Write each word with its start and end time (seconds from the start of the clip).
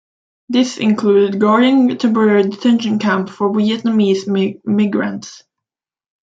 This 0.49 0.79
included 0.79 1.39
guarding 1.39 1.95
temporary 1.95 2.41
detention 2.41 2.97
camps 2.97 3.31
for 3.33 3.51
Vietnamese 3.51 4.25
migrants. 4.65 5.43